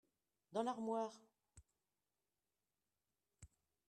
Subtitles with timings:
[0.51, 1.21] Dans l'armoire.